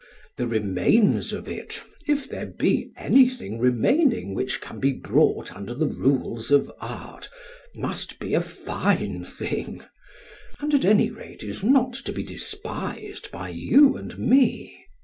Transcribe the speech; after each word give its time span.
The 0.37 0.47
remains 0.47 1.31
of 1.31 1.47
it, 1.47 1.83
if 2.07 2.27
there 2.27 2.47
be 2.47 2.89
anything 2.97 3.59
remaining 3.59 4.33
which 4.33 4.59
can 4.59 4.79
be 4.79 4.93
brought 4.93 5.55
under 5.55 5.75
rules 5.75 6.49
of 6.49 6.71
art, 6.79 7.29
must 7.75 8.17
be 8.17 8.33
a 8.33 8.41
fine 8.41 9.23
thing; 9.25 9.83
and, 10.59 10.73
at 10.73 10.85
any 10.85 11.11
rate, 11.11 11.43
is 11.43 11.63
not 11.63 11.93
to 11.93 12.11
be 12.13 12.23
despised 12.23 13.29
by 13.31 13.49
you 13.49 13.95
and 13.95 14.17
me. 14.17 14.87